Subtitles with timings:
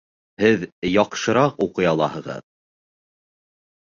[0.43, 0.63] Һеҙ
[0.93, 2.43] яҡшыраҡ уҡый алаһығыҙ